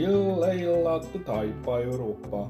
[0.00, 2.48] Illeillattu taipa Europa.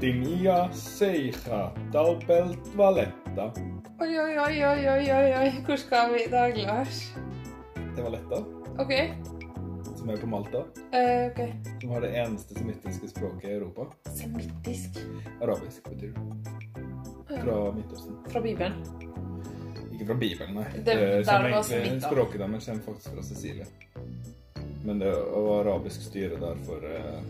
[0.00, 3.52] Tingia seiha talpelt valetta.
[4.00, 5.50] Oi, oi, oi, oi, oi, oi, oi.
[5.66, 6.24] Hvor skal vi
[6.56, 7.12] glas.
[7.96, 8.40] Det var lett da.
[8.82, 8.92] OK.
[9.98, 10.64] som er på Malta.
[10.92, 11.40] Eh, ok.
[11.80, 13.86] Som har det eneste semittiske språket i Europa.
[14.18, 14.98] Semittisk.
[15.42, 17.40] Arabisk betyr det.
[17.44, 18.16] Fra Midtøsten.
[18.28, 18.72] Fra Bibelen.
[19.92, 20.64] Ikke fra Bibelen, nei.
[20.84, 22.08] Det- eh, der var Som egentlig- semitt, da.
[22.10, 23.64] Språket deres kommer faktisk fra Sicilia.
[24.84, 27.22] Men det var arabisk styre der for eh,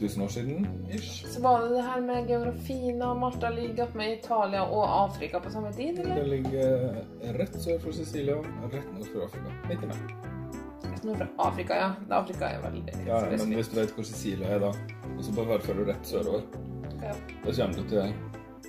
[0.00, 1.26] 1000 år siden, ish.
[1.28, 5.40] Så var det det her med geografien og Malta ligger opp med Italia og Afrika
[5.44, 6.14] på samme tid, eller?
[6.22, 6.96] Det ligger
[7.36, 8.38] rett sør for Sicilia,
[8.72, 9.52] rett nord for Afrika.
[9.68, 10.16] Midt imellom.
[11.04, 11.90] Nord fra Afrika, ja.
[12.16, 14.72] Afrika er veldig Ja, ja, men hvis du vet hvor Sicilia er, da,
[15.16, 16.42] og så bare følger du rett sørover,
[17.02, 17.14] Ja.
[17.44, 18.12] da kommer du til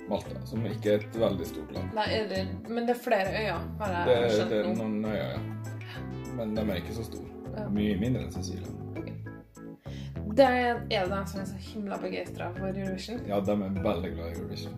[0.08, 1.92] Malta, som ikke er et veldig stort land.
[1.96, 4.56] Nei, det, men det er flere øyer, har jeg skjønt nå.
[4.56, 5.38] det er noen øyer, ja.
[6.36, 7.31] Men de er ikke så store.
[7.56, 7.68] Ja.
[7.68, 8.66] Mye mindre enn Sicilia.
[10.36, 13.20] Det er det de som er så himla begeistra for Eurovision.
[13.28, 14.72] Ja, de er veldig glad i Eurovision.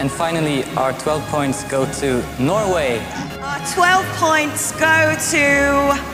[0.00, 2.98] And finally, our 12 points go to Norway.
[3.42, 6.13] Our 12 points go to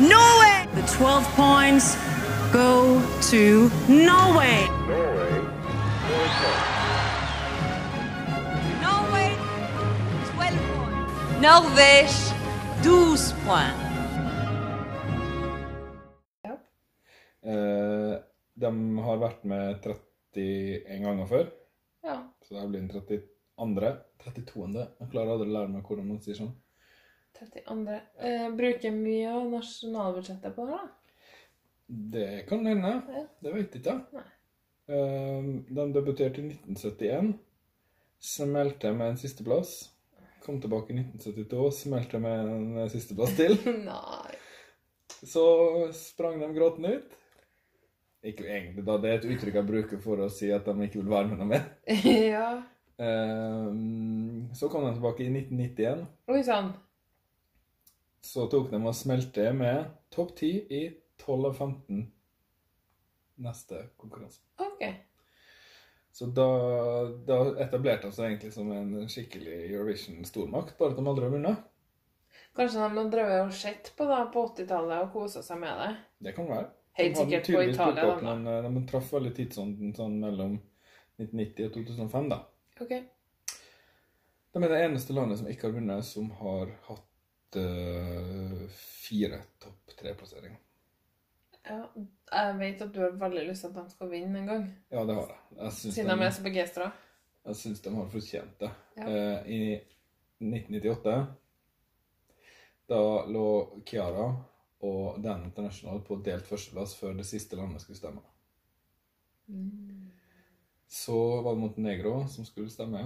[0.00, 0.66] Norway.
[0.74, 1.96] The 12 points
[2.52, 4.66] go to Norway.
[8.80, 9.30] Norway,
[10.24, 10.62] 12 points.
[11.44, 12.16] Norvège,
[12.82, 13.86] 12 points.
[17.42, 18.14] Eh,
[18.60, 18.70] de
[19.04, 21.46] har vært med 31 ganger før,
[22.04, 22.16] Ja.
[22.42, 23.96] så det blir den 32.
[24.24, 24.86] 32.
[25.00, 26.52] Jeg klarer aldri å lære meg hvordan man sier sånn.
[27.38, 28.00] 32.
[28.18, 30.88] Eh, bruker mye av nasjonalbudsjettet på det, da.
[31.86, 32.92] Det kan hende.
[33.08, 33.24] Ja.
[33.42, 34.24] Det vet jeg ikke.
[34.90, 37.32] Eh, de debuterte i 1971.
[38.20, 39.78] Smelte med en sisteplass.
[40.44, 43.56] Kom tilbake i 1972, smelte med en sisteplass til.
[43.90, 44.36] Nei.
[45.20, 45.44] Så
[45.96, 47.16] sprang de gråtende ut.
[48.24, 48.98] Ikke egentlig, da.
[49.00, 51.40] Det er et uttrykk jeg bruker for å si at de ikke vil være med
[51.40, 51.66] noe mer.
[52.34, 52.50] ja.
[53.00, 53.72] Eh,
[54.56, 56.06] så kom de tilbake i 1991.
[56.30, 56.72] Oi sann.
[58.24, 60.82] Så tok de og smelte med topp 10 i
[61.20, 62.02] 12 av 15
[63.40, 64.42] neste konkurranse.
[64.60, 64.84] OK.
[66.12, 66.46] Så da,
[67.26, 71.68] da etablerte de seg egentlig som en skikkelig Eurovision-stormakt, bare at de aldri har vunnet.
[72.56, 75.90] Kanskje de har drevet og sett på det på 80-tallet og kosa seg med det.
[76.26, 76.66] Det kan være.
[76.98, 78.34] Helt sikkert på Italia, opp, da.
[78.34, 80.58] Men eh, de traff veldig tidsånden sånn mellom
[81.20, 82.40] 1990 og 2005, da.
[82.82, 82.92] OK.
[84.50, 87.06] De er det eneste landet som ikke har vunnet, som har hatt
[87.56, 90.58] eh, fire topp tre-plasseringer.
[91.66, 91.80] Ja,
[92.32, 94.64] jeg vet at du har veldig lyst til at de skal vinne en gang.
[94.90, 95.40] Ja, det har jeg.
[95.58, 96.90] Jeg Siden de er de, så begeistra.
[97.46, 98.70] jeg syns de har fortjent det.
[98.96, 99.08] Ja.
[99.08, 99.60] Eh, I
[100.40, 101.26] 1998
[102.90, 104.28] da lå Chiara
[104.82, 108.22] og Dan International på delt førsteplass før det siste landet skulle stemme.
[110.88, 113.02] Så var det Montenegro som skulle stemme.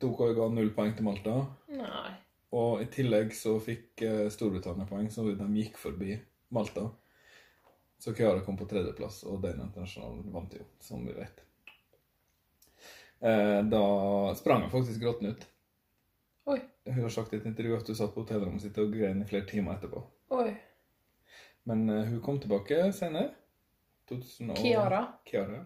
[0.00, 1.36] Tok og ga null poeng til Malta.
[1.70, 2.10] Nei.
[2.56, 6.16] Og i tillegg så fikk eh, Storbritannia poeng, så de gikk forbi
[6.54, 6.86] Malta.
[7.98, 11.44] Så Kyara kom på tredjeplass, og Den Internasjonale vant jo, som vi vet.
[13.20, 15.42] Eh, da sprang hun faktisk gråten ut.
[16.48, 16.60] Oi.
[16.84, 19.26] Hun har sagt i et intervju at hun satt på hotellrommet sitt og grein i
[19.28, 20.00] flere timer etterpå.
[20.38, 20.50] Oi.
[21.68, 23.28] Men eh, hun kom tilbake senere.
[24.08, 24.58] 2000 og...
[24.62, 25.02] Kiara.
[25.28, 25.60] Kiara.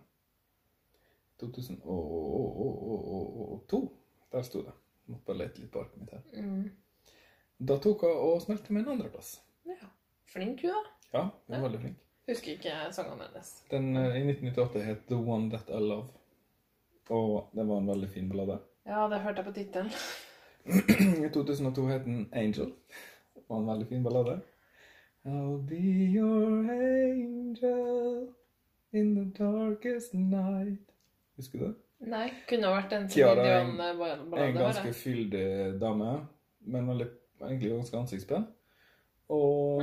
[1.39, 3.81] 2002.
[4.33, 4.75] Der sto det.
[5.07, 6.23] Måtte bare lete litt på arket mitt her.
[6.43, 6.71] Mm.
[7.59, 9.41] Da tok hun og smelte med en andreplass.
[9.69, 9.89] Ja.
[10.33, 10.83] Flink hun, da.
[11.13, 11.61] Ja, hun Ja.
[11.61, 11.97] var veldig flink.
[12.29, 13.49] Husker ikke sangene hennes.
[13.71, 16.09] Den eh, i 1998 het The One That I Love.
[17.11, 18.59] Og det var en veldig fin ballade.
[18.87, 19.91] Ja, det hørte jeg på tittelen.
[21.27, 22.73] I 2002 het den Angel.
[23.35, 24.41] Det var en veldig fin ballade.
[25.25, 25.83] I'll be
[26.15, 28.29] your angel
[28.93, 30.91] in the darkest night.
[31.37, 31.75] Husker du det?
[32.03, 34.53] Nei, kunne ha vært en Tiara er en- Dion-ballade.
[34.57, 34.93] ganske bare.
[34.99, 35.45] fyldig
[35.81, 36.15] dame,
[36.67, 37.07] men veldig,
[37.41, 38.47] egentlig ganske ansiktspen.
[39.31, 39.83] Og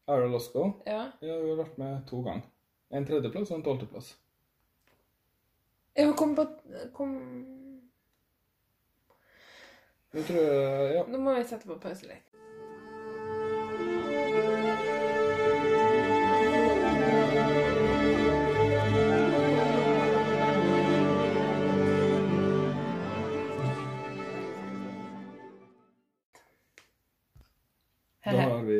[0.08, 0.62] Ara Losco?
[0.86, 1.02] Ja.
[1.20, 2.46] Ja, hun har vært med to ganger.
[2.90, 4.14] En tredjeplass og en tolvteplass.
[5.98, 6.46] Ja, Hun kom på
[6.96, 7.14] kom...
[10.14, 11.02] Nå tror jeg, ja.
[11.12, 12.27] Nå må vi sette på pause litt.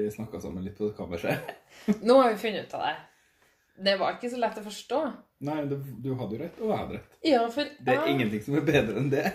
[0.09, 1.55] Vi snakka sammen litt på kammerset.
[2.09, 2.97] Nå har vi funnet ut av det.
[3.89, 4.99] Det var ikke så lett å forstå.
[5.47, 7.13] Nei, du, du hadde jo rett, og jeg hadde rett.
[7.31, 9.27] Ja, for Det er jeg- ingenting som er bedre enn det.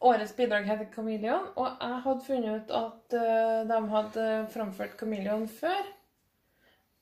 [0.00, 5.44] Årets bidrag heter Chameleon, og jeg hadde funnet ut at uh, de hadde framført Chameleon
[5.52, 5.90] før.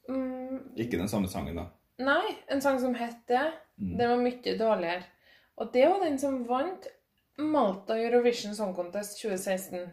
[0.09, 1.67] Mm, Ikke den samme sangen, da.
[2.03, 3.45] nei, en sang som het det.
[3.79, 5.05] Den var mye dårligere.
[5.63, 6.87] Og det var den som vant
[7.39, 9.87] Malta Eurovision Song Contest 2016.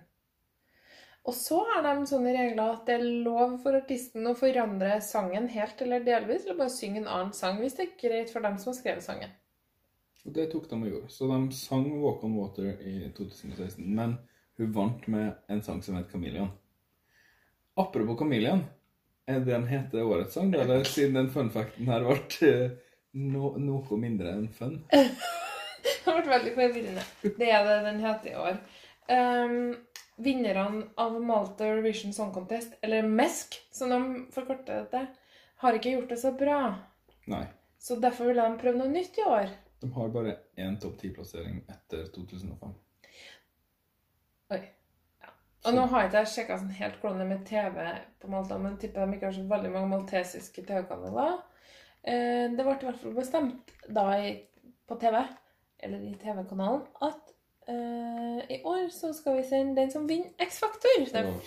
[1.26, 5.48] Og så er de sånne regler at det er lov for artisten å forandre sangen
[5.50, 8.60] helt eller delvis, eller bare synge en annen sang hvis det er greit for dem
[8.62, 9.34] som har skrevet sangen.
[10.26, 11.10] Og det tok de og gjorde.
[11.14, 13.82] Så de sang Walk on Water i 2016.
[13.98, 14.18] Men
[14.58, 16.50] hun vant med en sang som het Chameleon.
[17.78, 18.64] Apropos Chameleon.
[19.28, 20.54] Er det den heter årets sang.
[20.54, 22.78] Eller siden den fun facten her ble eh,
[23.14, 24.80] no, noe mindre enn fun?
[25.86, 27.04] Det vært veldig forvirrende.
[27.38, 28.56] Det er det den heter i år.
[29.06, 29.76] Um,
[30.16, 34.02] vinnerne av Malta Eurovision Song Contest, eller MESC, som de
[34.36, 35.06] forkorter det
[35.64, 36.60] har ikke gjort det så bra.
[37.32, 37.46] Nei.
[37.80, 39.52] Så derfor vil de prøve noe nytt i år.
[39.82, 42.74] De har bare én topp ti-plassering etter 2005.
[44.56, 44.62] Oi.
[45.22, 45.32] Ja.
[45.66, 47.84] Og nå har ikke jeg sjekka sånn helt hvordan det er med TV
[48.22, 51.38] på Malta, men tipper de ikke har så veldig mange maltesiske TV-kanaler.
[52.06, 54.36] Eh, det ble i hvert fall bestemt da i,
[54.86, 55.22] på TV,
[55.86, 57.25] eller i TV-kanalen, at
[57.72, 61.02] eh, i år så skal vi sende den som vinner X-Faktor.
[61.06, 61.42] Det er Og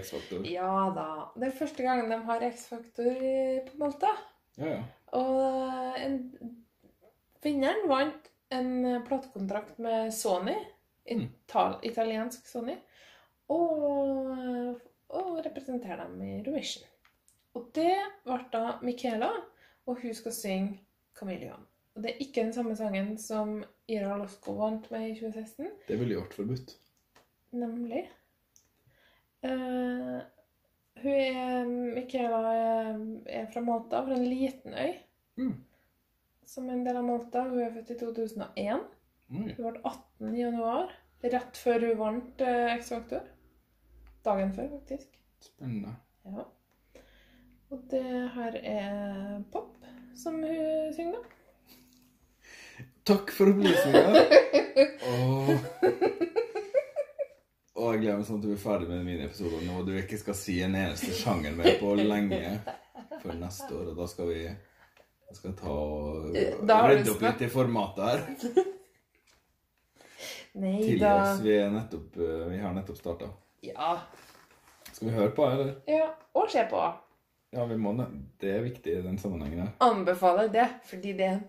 [0.00, 0.44] X-Faktor.
[0.48, 1.08] Ja da.
[1.36, 3.24] Det er første gangen de har X-Faktor
[3.68, 4.12] på Malta.
[4.58, 4.82] Ja, ja.
[5.14, 6.18] Og en,
[7.42, 10.56] vinneren vant en platekontrakt med Sony,
[11.04, 12.76] ital, italiensk Sony,
[13.52, 16.86] og, og representerer dem i Eurovision.
[17.54, 17.94] Og det
[18.24, 19.30] ble da Michaela,
[19.86, 20.80] og hun skal synge
[21.18, 21.62] Chameleon.
[21.94, 23.60] Og det er ikke den samme sangen som
[23.90, 25.68] Ira Losko vant med i 2016.
[25.88, 26.72] Det ville jo vært forbudt.
[27.54, 28.02] Nemlig.
[29.44, 30.18] Uh,
[31.04, 32.98] hun er Michaela er,
[33.28, 34.96] er fra Malta, fra en liten øy.
[35.38, 35.54] Mm.
[36.46, 37.44] Som en del av Malta.
[37.46, 38.82] Hun er født i 2001.
[39.28, 39.46] Mm.
[39.52, 40.96] Hun ble 18 i januar.
[41.24, 43.30] Rett før hun vant uh, X-Factor.
[44.26, 45.14] Dagen før, faktisk.
[45.44, 45.94] Spennende.
[46.26, 46.48] Ja.
[47.70, 48.04] Og det
[48.34, 49.78] her er pop
[50.16, 51.33] som hun synger, da.
[53.04, 54.24] Takk for opplysninga.
[55.10, 55.50] Åh.
[57.74, 60.16] Og jeg gleder meg sånn at du er ferdig med mine episoder nå, du ikke
[60.20, 62.40] skal si en eneste sjanger mer på lenge
[63.20, 63.90] før neste år.
[63.92, 66.34] Og da skal vi jeg skal ta og
[66.68, 68.20] Da rydde opp litt i formatet her.
[70.62, 71.14] Nei Tilgi da.
[71.24, 71.40] oss.
[71.42, 73.30] Vi, er nettopp, eh, vi har nettopp starta.
[73.66, 73.96] Ja.
[74.92, 75.72] Skal vi høre på, eller?
[75.90, 76.12] ja.
[76.38, 76.82] Og se på.
[77.54, 78.06] Ja, vi må det.
[78.42, 79.72] Det er viktig i den sammenhengen her.
[79.82, 81.44] Anbefaler det, fordi det er en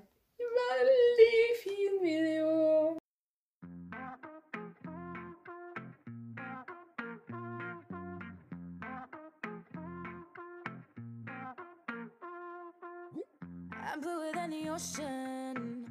[13.88, 15.86] I'm bluer than the ocean.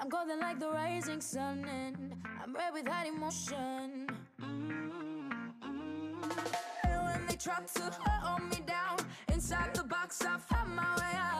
[0.00, 4.08] I'm golden like the rising sun, and I'm red with hot emotion.
[4.40, 5.30] Mm,
[5.62, 6.44] mm.
[6.84, 8.98] And when they try to hold me down
[9.32, 11.37] inside the box, I found my way out.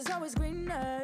[0.00, 0.99] Is always greener.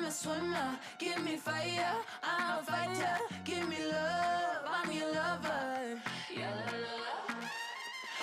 [0.00, 0.78] I'm a swimmer.
[0.98, 1.92] Give me fire,
[2.22, 3.18] I'm a fighter.
[3.44, 6.00] Give me love, I'm your lover.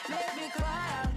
[0.09, 1.07] Make me cry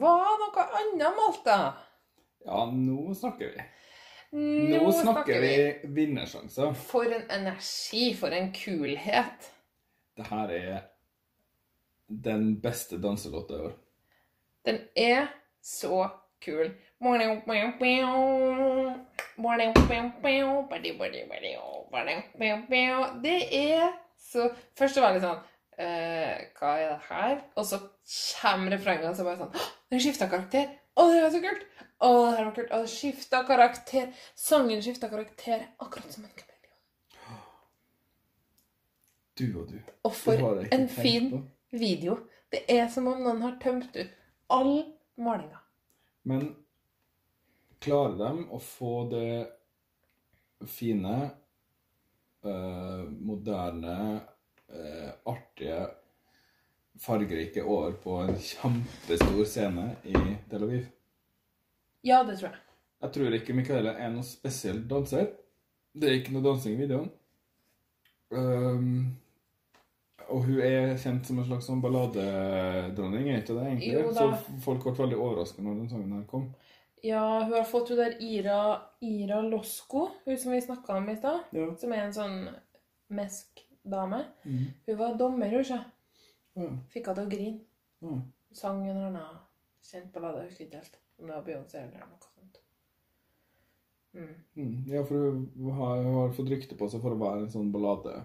[0.00, 1.58] var noe annet, Malta.
[2.44, 3.68] Ja, nå snakker vi.
[4.30, 5.54] Nå, Nå snakker vi
[5.96, 6.72] vinnersjanser.
[6.86, 9.50] For en energi, for en kulhet.
[10.16, 10.80] Det her er
[12.10, 13.72] den beste danselåta i år.
[14.64, 15.26] Den er
[15.62, 16.08] så
[16.44, 16.70] kul.
[23.22, 25.40] Det er så Først var det sånn
[25.80, 27.40] eh, Hva er det her?
[27.58, 27.80] Og så
[28.40, 30.68] kommer refrenget, og så bare sånn «Åh, Den skifta karakter!
[30.96, 31.66] Å, det var så kult!
[32.00, 32.72] Å, det her var kult!
[32.76, 34.10] Å, skifta karakter!
[34.38, 37.40] Sangen skifta karakter, akkurat som en kameleon.
[39.40, 39.78] Du og du.
[40.04, 41.42] Og for en fin på.
[41.72, 42.18] video.
[42.52, 44.16] Det er som om noen har tømt ut
[44.50, 44.72] all
[45.22, 45.60] malinga.
[46.28, 46.50] Men
[47.80, 49.46] klarer de å få det
[50.68, 51.14] fine,
[52.44, 53.96] eh, moderne,
[54.74, 55.80] eh, artige,
[57.00, 60.16] fargerike år på en kjempestor scene i
[60.50, 60.88] Tel Aviv?
[62.06, 62.60] Ja, det tror jeg.
[63.00, 65.30] Jeg tror ikke Michaela er noen spesiell danser.
[65.92, 67.08] Det er ikke noe dansing i videoen.
[68.30, 69.16] Um,
[70.30, 73.94] og hun er kjent som en slags sånn balladedronning, er ikke det egentlig?
[73.96, 74.26] Jo da.
[74.28, 76.50] Så folk ble veldig overrasket når den sangen her kom.
[77.02, 78.60] Ja, hun har fått hun der Ira,
[79.00, 81.48] Ira Losko, hun som vi snakka om i stad.
[81.56, 81.70] Ja.
[81.80, 82.36] Som er en sånn
[83.84, 84.24] mesk-dame.
[84.44, 84.64] Mm.
[84.86, 85.78] Hun var dommer, hun, sjø.
[86.54, 86.68] Ja.
[86.90, 87.60] Fikk henne til å grine.
[88.00, 88.20] Mm.
[88.52, 89.40] Sang en eller annen
[89.84, 90.98] kjent ballade, husker ikke helt.
[91.18, 92.60] Om det var Beyoncé eller noe sånt.
[94.12, 94.34] Mm.
[94.56, 97.52] Mm, ja, for hun har, hun har fått rykte på seg for å være en
[97.52, 98.24] sånn ballade.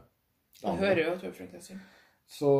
[0.61, 1.91] Jeg hører jo at hun er flink til å synge.
[2.25, 2.51] Så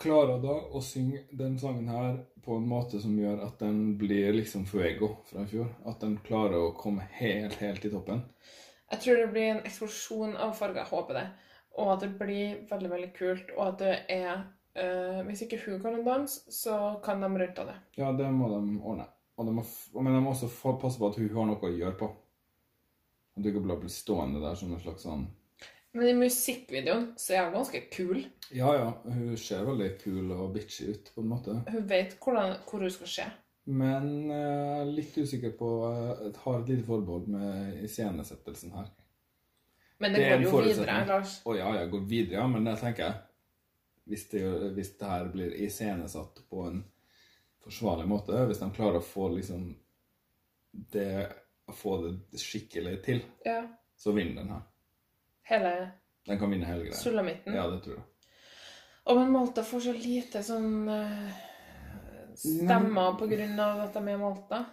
[0.00, 3.98] klarer hun da å synge den sangen her på en måte som gjør at den
[4.00, 5.68] blir liksom fuego fra i fjor.
[5.84, 8.22] At den klarer å komme helt, helt i toppen.
[8.94, 10.80] Jeg tror det blir en eksplosjon av farger.
[10.80, 11.26] Jeg håper det.
[11.80, 13.54] Og at det blir veldig, veldig kult.
[13.56, 14.32] Og at det er
[14.78, 17.78] eh, Hvis ikke hun kan danse, så kan de rundt det.
[17.98, 19.08] Ja, det må de ordne.
[19.36, 19.64] Og de må,
[19.98, 22.10] men de må også få passe på at hun har noe å gjøre på.
[23.34, 25.24] At du ikke bare blir stående der som en slags sånn
[25.94, 28.20] Men i musikkvideoen så er hun ganske kul.
[28.54, 31.56] Ja, ja, hun ser veldig kul og bitchy ut, på en måte.
[31.70, 33.26] Hun vet hvordan, hvor hun skal se.
[33.64, 38.90] Men eh, litt usikker på eh, Har et lite forbehold med iscenesettelsen her.
[40.04, 41.38] Men det, Det går jo videre, Lars.
[41.48, 43.14] Å ja, jeg går videre, ja, men jeg tenker
[44.04, 44.42] hvis det,
[44.76, 46.82] hvis det her blir iscenesatt på en
[47.64, 49.62] forsvarlig måte, hvis de klarer å få liksom
[50.92, 51.06] det
[51.72, 53.62] få det skikkelig til, Ja.
[53.96, 54.62] så vinner den her.
[55.48, 55.70] Hele
[56.26, 56.98] Den kan vinne hele greia.
[57.00, 57.54] sulamitten.
[57.56, 58.04] Ja, det tror jeg.
[59.06, 61.32] Og men Malta får så lite sånn eh,
[62.36, 64.64] stemmer på grunn av at de er Malta.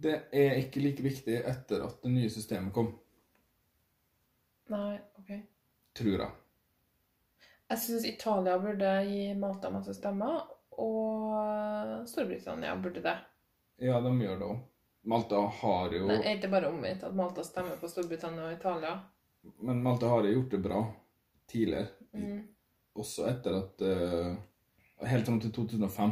[0.00, 2.94] Det er ikke like viktig etter at det nye systemet kom,
[4.70, 5.30] Nei, OK.
[5.98, 6.30] tror jeg.
[7.70, 10.42] Jeg syns Italia burde gi Malta masse stemmer,
[10.80, 13.16] og Storbritannia burde det.
[13.82, 14.60] Ja, de gjør det òg.
[15.10, 18.98] Malta har jo Nei, er ikke bare omvendt at Malta stemmer på Storbritannia og Italia?
[19.64, 20.80] Men Malta har gjort det bra
[21.48, 21.88] tidligere.
[22.12, 22.42] Mm.
[23.00, 24.34] Også etter at eh,
[25.08, 26.10] Helt fram til 2005.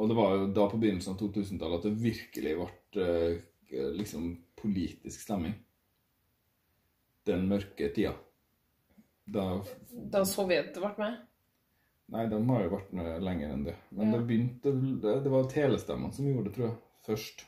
[0.00, 4.30] Og det var jo da på begynnelsen av 2000-tallet at det virkelig ble eh, liksom
[4.56, 5.58] politisk stemming.
[7.28, 8.14] Den mørke tida.
[9.28, 9.44] Da
[10.12, 11.16] Da Sovjet ble med?
[12.08, 13.74] Nei, de har jo vært med lenger enn det.
[13.92, 14.18] Men Ja.
[14.18, 16.76] det begynte Det, var telestemmene som gjorde det, tror jeg.
[17.06, 17.44] Først.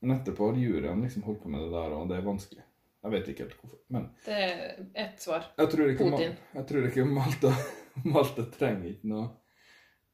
[0.00, 2.62] Men etterpå har juryen liksom holdt på med det der, og det er vanskelig.
[3.04, 3.78] Jeg vet ikke helt hvorfor.
[3.90, 5.44] Men Det er ett svar.
[5.58, 6.36] jeg tror ikke, Ma- Putin.
[6.54, 7.50] jeg tror ikke Malta,
[8.04, 9.30] Malta trenger ikke noe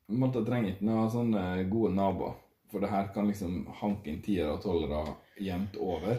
[0.09, 2.35] Malta trenger ikke noe sånne gode naboer.
[2.71, 6.19] For det her kan liksom hanke inn tiere og tolvere jevnt over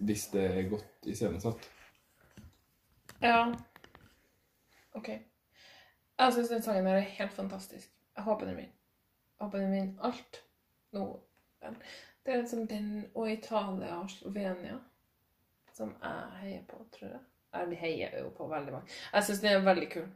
[0.00, 1.68] hvis det er godt iscenesatt.
[3.22, 3.54] Ja.
[4.92, 5.08] OK.
[6.18, 7.92] Jeg syns den sangen her er helt fantastisk.
[8.16, 8.74] Jeg håper den vinner.
[9.38, 10.42] Jeg håper den vinner alt.
[10.92, 11.06] Nå.
[11.60, 14.78] Det er liksom den og Italia og Slovenia
[15.76, 17.22] som jeg heier på, tror jeg.
[17.56, 18.94] Jeg heier jo på veldig mange.
[19.12, 20.06] Jeg syns den er veldig kul.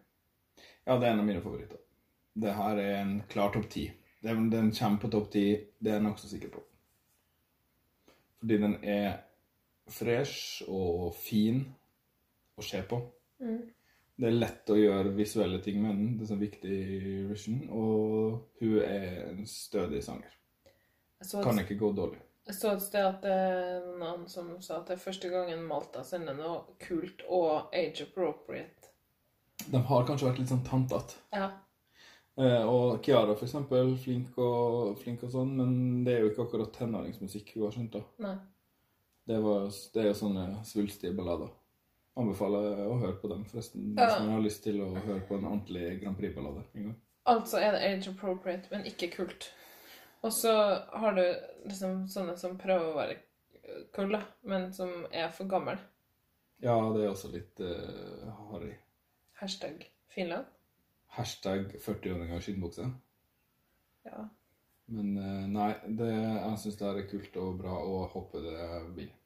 [0.86, 1.80] Ja, det er en av mine favoritter.
[2.40, 3.90] Det her er en klar topp ti.
[4.24, 5.44] Den, den kommer på topp ti,
[5.80, 6.62] det er jeg nokså sikker på.
[8.40, 9.20] Fordi den er
[9.90, 11.64] fresh og fin
[12.60, 12.98] å se på.
[14.20, 16.10] Det er lett å gjøre visuelle ting med henne.
[16.18, 17.62] Det er så viktig i Vision.
[17.72, 20.34] Og hun er en stødig sanger.
[21.20, 22.20] Jeg Kan ikke gå dårlig.
[22.46, 25.64] jeg så et sted at det er noen som sa at det er første gangen
[25.68, 28.92] Malta sender noe kult og age appropriate.
[29.70, 31.18] De har kanskje vært litt sånn tantete.
[31.36, 31.50] Ja.
[32.40, 36.46] Eh, og Kiara, for eksempel, flink og, flink og sånn, men det er jo ikke
[36.46, 37.98] akkurat tenåringsmusikk hun har skjønt.
[37.98, 38.02] da.
[38.24, 38.36] Nei.
[39.28, 41.52] Det, var, det er jo sånne svulstige ballader.
[42.20, 45.48] Anbefaler å høre på dem, forresten, hvis man har lyst til å høre på en
[45.48, 46.92] ordentlig Grand Prix-ballade.
[47.30, 49.50] Altså er det age appropriate, men ikke kult.
[50.20, 50.52] Og så
[50.92, 51.24] har du
[51.64, 53.16] liksom sånne som prøver å være
[53.94, 55.80] kule, men som er for gammel.
[56.60, 58.74] Ja, det er også litt uh, harry.
[59.40, 60.50] Hashtag Finland.
[61.16, 62.90] Hashtag 40-åringer i skinnbukse.
[64.04, 64.26] Ja.
[64.92, 69.16] Men uh, nei, det, jeg syns det er kult og bra, jeg håper det blir.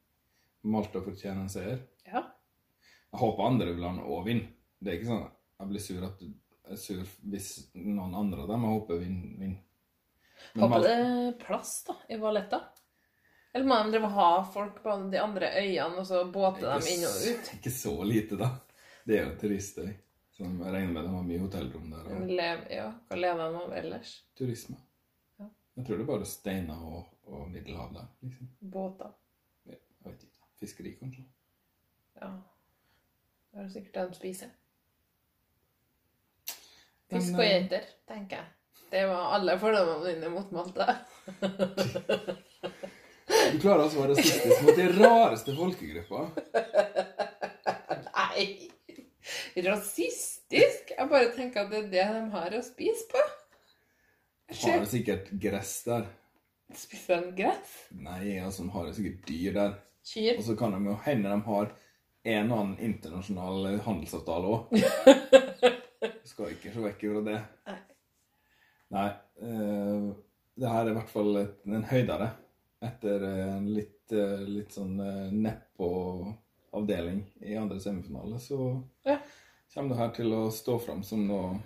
[0.64, 1.83] Malta fortjener en seier.
[2.07, 2.22] ja.
[3.14, 4.48] Jeg håper andre vil ha noe òg vinner.
[4.83, 6.22] Det er ikke sånn at jeg blir sur, at,
[6.66, 9.37] jeg sur hvis noen andre av dem jeg håper vinner.
[9.38, 9.61] vinner.
[10.59, 12.59] Håper det er plass da, i Valletta.
[13.55, 17.20] Eller må de ha folk på de andre øyene, og så båte dem inn og
[17.31, 17.53] ut?
[17.55, 18.48] Ikke så lite, da.
[19.07, 19.92] Det er jo turister.
[20.35, 22.09] Som jeg regner med de har mye hotellrom der.
[22.11, 24.16] Og Lev, ja, hva lever de av ellers?
[24.35, 24.74] turisme.
[25.38, 25.46] Ja.
[25.79, 28.09] Jeg tror det er bare steiner og, og Middelhav der.
[28.27, 28.48] liksom.
[28.74, 29.14] Båter.
[29.70, 30.48] Ja, jeg vet ikke.
[30.59, 31.22] Fiskeri, kanskje.
[32.18, 32.33] Ja.
[33.54, 34.52] Det er sikkert det de spiser.
[37.12, 38.46] Fisk og geiter, tenker jeg.
[38.90, 40.86] Det var alle fordommene mine mot Malta.
[43.24, 46.24] Du klarer altså å være rasistisk mot de rareste folkegruppa.
[48.10, 48.44] Nei!
[49.64, 50.92] Rasistisk?
[50.92, 53.22] Jeg bare tenker at det er det de har å spise på.
[54.64, 56.10] Har det sikkert gress der?
[56.76, 57.72] Spiser de gress?
[57.94, 59.78] Nei, altså, de har jo sikkert dyr der.
[60.04, 60.34] Kyr?
[60.36, 61.72] Og så kan de jo hende de har
[62.24, 64.74] en og annen internasjonal handelsavtale òg.
[66.30, 67.38] Skal ikke se vekk fra det.
[67.68, 67.78] Nei.
[68.94, 69.08] Nei.
[69.44, 70.06] eh,
[70.54, 72.28] det her er i hvert fall en høydere
[72.84, 78.38] etter en litt, eh, litt sånn uh, nedpå-avdeling i andre semifinale.
[78.38, 78.58] Så
[79.08, 79.18] Ja.
[79.74, 81.56] kommer det her til å stå fram som noe,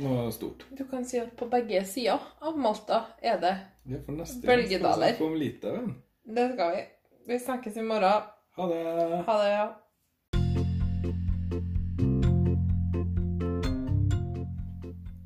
[0.00, 0.64] noe stort.
[0.70, 3.54] Du kan si at på begge sider av Malta er det.
[3.84, 5.08] Ja, for neste gang skal vi Bølgedaler.
[5.12, 5.92] snakke om Litauen.
[6.24, 6.82] Det skal vi.
[7.26, 8.22] Vi snakkes i morgen.
[8.56, 9.22] Ha det!
[9.26, 9.78] Ha det, ja.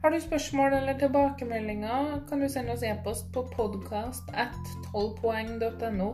[0.03, 4.55] Har du spørsmål eller tilbakemeldinger, kan du sende oss e-post på podcast at
[4.95, 6.11] 12poeng.no.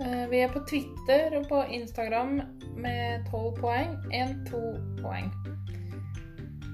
[0.00, 2.40] Eh, Vi er på Twitter og på Instagram
[2.76, 4.62] med 12 poeng, 1-2
[5.02, 5.28] poeng.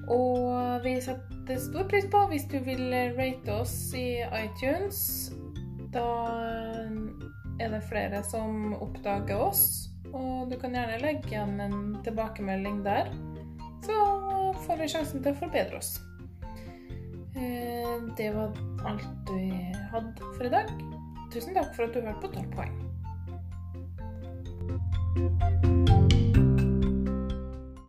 [0.08, 5.32] Og vi setter stor pris på hvis du vil rate oss i iTunes.
[5.92, 6.06] Da
[7.58, 9.88] er det flere som oppdager oss.
[10.12, 13.10] Og du kan gjerne legge igjen en tilbakemelding der.
[13.84, 13.96] Så
[14.64, 15.98] får vi sjansen til å forbedre oss.
[17.38, 18.56] Eh, det var
[18.88, 19.50] alt vi
[19.92, 20.72] hadde for i dag.
[21.32, 22.74] Tusen takk for at du hørte på 12 poeng.